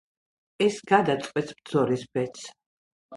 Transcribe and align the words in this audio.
ეს 0.67 0.77
გადაწყვეტს 0.91 1.53
ბრძოლის 1.59 2.07
ბედს. 2.19 2.49